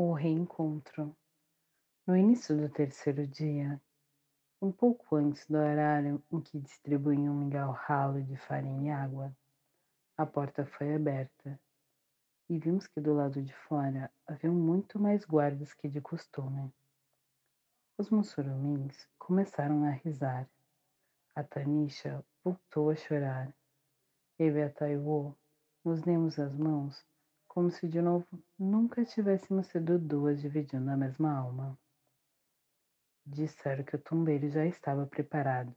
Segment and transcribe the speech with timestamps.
[0.00, 1.12] O reencontro.
[2.06, 3.82] No início do terceiro dia,
[4.62, 9.36] um pouco antes do horário em que distribuíam um mingau ralo de farinha e água,
[10.16, 11.58] a porta foi aberta
[12.48, 16.72] e vimos que do lado de fora haviam muito mais guardas que de costume.
[17.98, 20.48] Os mussurumins começaram a risar.
[21.34, 23.52] A Tanisha voltou a chorar.
[24.38, 25.36] Eu e a Taiwo
[25.84, 27.04] nos demos as mãos
[27.58, 28.24] como se de novo
[28.56, 31.76] nunca tivéssemos sido duas dividindo a mesma alma.
[33.26, 35.74] Disseram que o tombeiro já estava preparado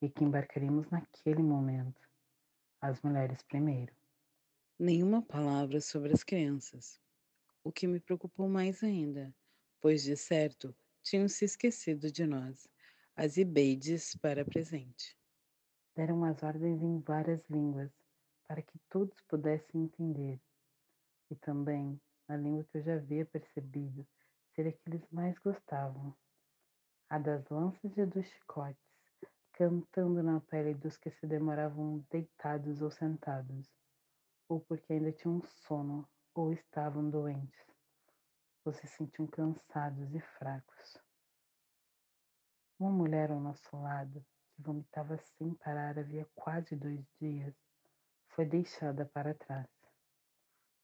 [0.00, 2.00] e que embarcaríamos naquele momento.
[2.80, 3.94] As mulheres primeiro.
[4.76, 7.00] Nenhuma palavra sobre as crianças,
[7.62, 9.32] o que me preocupou mais ainda,
[9.80, 12.66] pois de certo tinham se esquecido de nós,
[13.14, 15.16] as Ibeides para presente.
[15.94, 17.92] Deram as ordens em várias línguas,
[18.48, 20.40] para que todos pudessem entender.
[21.32, 24.06] E também a língua que eu já havia percebido
[24.54, 26.14] ser a que eles mais gostavam,
[27.08, 28.76] a das lanças e dos chicotes,
[29.52, 33.66] cantando na pele dos que se demoravam deitados ou sentados
[34.52, 37.66] ou porque ainda tinham sono, ou estavam doentes,
[38.66, 40.98] ou se sentiam cansados e fracos.
[42.78, 44.22] Uma mulher ao nosso lado,
[44.54, 47.54] que vomitava sem parar havia quase dois dias,
[48.28, 49.68] foi deixada para trás,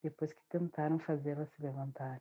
[0.03, 2.21] depois que tentaram fazê-la se levantar,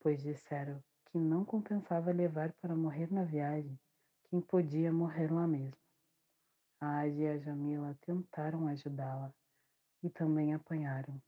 [0.00, 3.78] pois disseram que não compensava levar para morrer na viagem
[4.24, 5.80] quem podia morrer lá mesmo.
[6.80, 9.32] A Adi e a Jamila tentaram ajudá-la,
[10.02, 11.20] e também apanharam.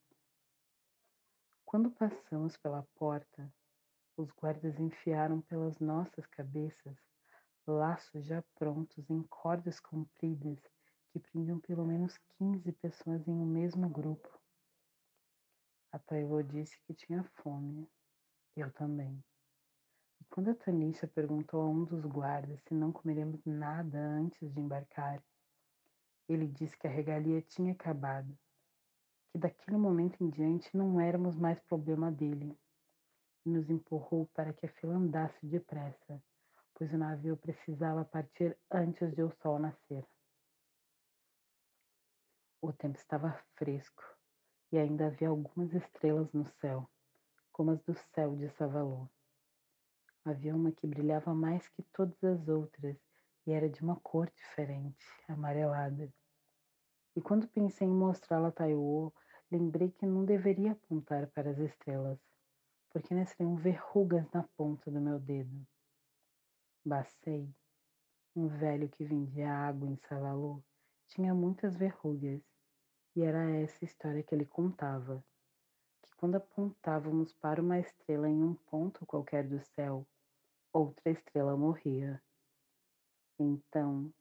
[1.64, 3.52] Quando passamos pela porta,
[4.16, 6.96] os guardas enfiaram pelas nossas cabeças
[7.66, 10.58] laços já prontos em cordas compridas
[11.12, 14.39] que prendiam pelo menos 15 pessoas em um mesmo grupo.
[15.92, 17.90] A Taiwo disse que tinha fome.
[18.56, 19.24] Eu também.
[20.20, 24.60] E quando a Tanisha perguntou a um dos guardas se não comeremos nada antes de
[24.60, 25.22] embarcar,
[26.28, 28.38] ele disse que a regalia tinha acabado
[29.32, 32.56] que daquele momento em diante não éramos mais problema dele,
[33.46, 36.22] e nos empurrou para que a fila andasse depressa,
[36.74, 40.06] pois o navio precisava partir antes de o sol nascer.
[42.60, 44.19] O tempo estava fresco
[44.72, 46.88] e ainda havia algumas estrelas no céu,
[47.52, 49.08] como as do céu de Savalô.
[50.24, 52.96] Havia uma que brilhava mais que todas as outras
[53.46, 56.12] e era de uma cor diferente, amarelada.
[57.16, 59.12] E quando pensei em mostrá-la a Taiwo,
[59.50, 62.18] lembrei que não deveria apontar para as estrelas,
[62.90, 65.66] porque nasceriam verrugas na ponta do meu dedo.
[66.84, 67.52] Bacei,
[68.36, 70.62] um velho que vendia água em Savalô,
[71.08, 72.40] tinha muitas verrugas,
[73.16, 75.22] e era essa história que ele contava,
[76.02, 80.06] que quando apontávamos para uma estrela em um ponto qualquer do céu,
[80.72, 82.22] outra estrela morria.
[83.38, 84.12] Então,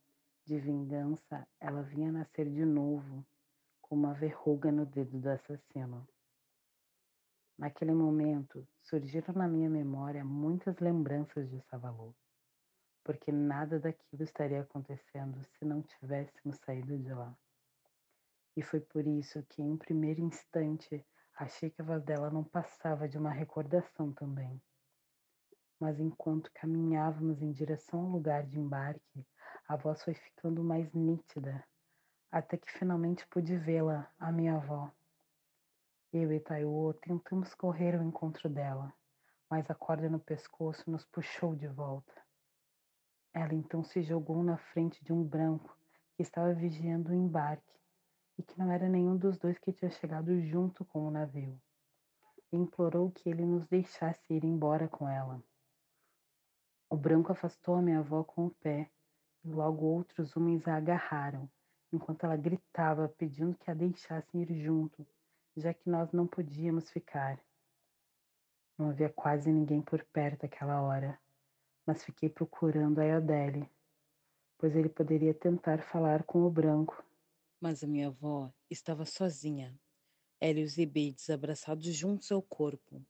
[0.45, 3.25] de vingança, ela vinha nascer de novo,
[3.81, 6.07] com uma verruga no dedo do assassino.
[7.57, 12.16] Naquele momento, surgiram na minha memória muitas lembranças de Savalô,
[13.03, 17.38] porque nada daquilo estaria acontecendo se não tivéssemos saído de lá.
[18.59, 22.44] E foi por isso que, em um primeiro instante, achei que a voz dela não
[22.44, 24.62] passava de uma recordação também.
[25.80, 29.25] Mas enquanto caminhávamos em direção ao lugar de embarque,
[29.66, 31.66] a voz foi ficando mais nítida,
[32.30, 34.92] até que finalmente pude vê-la, a minha avó.
[36.12, 38.94] Eu e Taiwo tentamos correr ao encontro dela,
[39.50, 42.14] mas a corda no pescoço nos puxou de volta.
[43.34, 45.74] Ela então se jogou na frente de um branco
[46.18, 47.69] que estava vigiando o embarque
[48.39, 51.61] e que não era nenhum dos dois que tinha chegado junto com o navio.
[52.50, 55.44] E implorou que ele nos deixasse ir embora com ela.
[56.89, 58.89] O branco afastou a minha avó com o pé
[59.44, 61.50] e logo outros homens a agarraram,
[61.91, 65.06] enquanto ela gritava pedindo que a deixassem ir junto,
[65.57, 67.38] já que nós não podíamos ficar.
[68.77, 71.19] Não havia quase ninguém por perto aquela hora,
[71.85, 73.69] mas fiquei procurando a Iodele,
[74.57, 77.03] pois ele poderia tentar falar com o branco.
[77.61, 79.77] Mas a minha avó estava sozinha,
[80.39, 83.06] ela e os Ibides abraçados juntos ao corpo,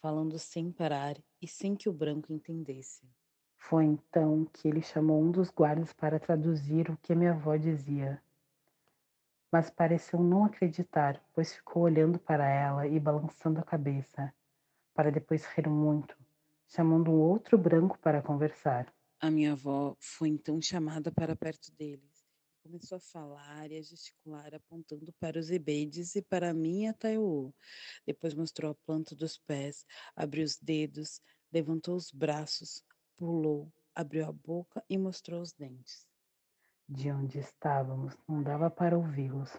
[0.00, 3.08] falando sem parar e sem que o branco entendesse.
[3.56, 8.20] Foi então que ele chamou um dos guardas para traduzir o que minha avó dizia.
[9.52, 14.34] Mas pareceu não acreditar, pois ficou olhando para ela e balançando a cabeça,
[14.92, 16.16] para depois rir muito,
[16.66, 18.92] chamando um outro branco para conversar.
[19.20, 22.19] A minha avó foi então chamada para perto deles
[22.62, 26.92] começou a falar e a gesticular, apontando para os Ibeides e para mim e a
[26.92, 27.52] Taiô.
[28.06, 31.20] Depois mostrou a planta dos pés, abriu os dedos,
[31.52, 32.84] levantou os braços,
[33.16, 36.06] pulou, abriu a boca e mostrou os dentes.
[36.88, 39.50] De onde estávamos, não dava para ouvi-los.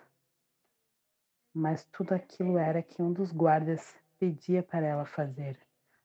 [1.54, 5.60] Mas tudo aquilo era que um dos guardas pedia para ela fazer,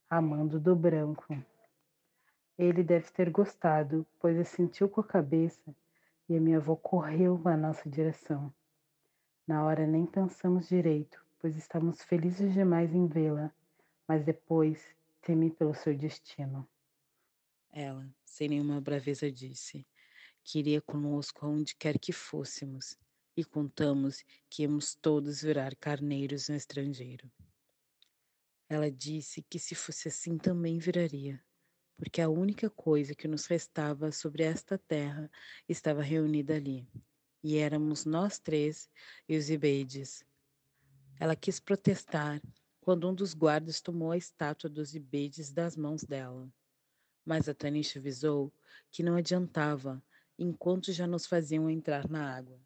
[0.08, 1.26] amando do branco.
[2.58, 5.74] Ele deve ter gostado, pois assentiu com a cabeça
[6.28, 8.52] e a minha avó correu na nossa direção.
[9.46, 13.52] Na hora nem pensamos direito, pois estávamos felizes demais em vê-la,
[14.08, 14.84] mas depois
[15.22, 16.68] temi pelo seu destino.
[17.70, 19.86] Ela, sem nenhuma braveza, disse:
[20.42, 22.96] Queria conosco aonde quer que fôssemos,
[23.36, 27.30] e contamos que íamos todos virar carneiros no estrangeiro.
[28.68, 31.40] Ela disse que se fosse assim também viraria,
[31.96, 35.30] porque a única coisa que nos restava sobre esta terra
[35.68, 36.86] estava reunida ali,
[37.42, 38.90] e éramos nós três
[39.28, 40.24] e os Ibeides.
[41.18, 42.40] Ela quis protestar
[42.80, 46.48] quando um dos guardas tomou a estátua dos Ibeides das mãos dela.
[47.24, 48.52] Mas a Tanisha avisou
[48.92, 50.02] que não adiantava
[50.38, 52.60] enquanto já nos faziam entrar na água.